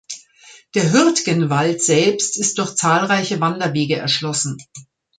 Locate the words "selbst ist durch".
1.83-2.73